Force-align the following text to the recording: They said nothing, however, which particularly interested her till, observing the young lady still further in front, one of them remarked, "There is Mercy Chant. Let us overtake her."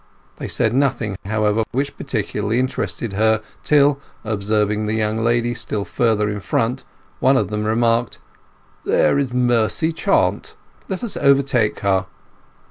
They 0.37 0.47
said 0.47 0.73
nothing, 0.73 1.15
however, 1.27 1.63
which 1.71 1.95
particularly 1.95 2.57
interested 2.57 3.13
her 3.13 3.39
till, 3.63 3.99
observing 4.23 4.87
the 4.87 4.95
young 4.95 5.23
lady 5.23 5.53
still 5.53 5.85
further 5.85 6.27
in 6.27 6.39
front, 6.39 6.83
one 7.19 7.37
of 7.37 7.51
them 7.51 7.65
remarked, 7.65 8.17
"There 8.83 9.19
is 9.19 9.31
Mercy 9.31 9.91
Chant. 9.91 10.55
Let 10.89 11.03
us 11.03 11.15
overtake 11.17 11.81
her." 11.81 12.07